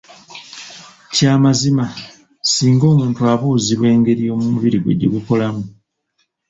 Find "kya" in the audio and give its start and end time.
1.13-1.33